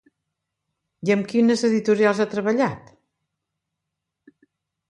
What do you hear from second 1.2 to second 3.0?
quines editorials ha treballat?